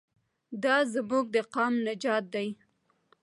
[0.63, 2.47] دا زموږ د قام نجات دی.